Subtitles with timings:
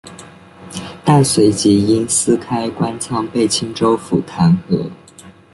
[1.05, 4.89] 但随即因私开官仓被青州府弹劾。